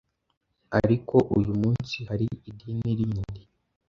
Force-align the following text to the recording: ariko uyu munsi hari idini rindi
ariko 0.79 1.15
uyu 1.37 1.53
munsi 1.61 1.97
hari 2.09 2.25
idini 2.49 2.91
rindi 2.97 3.41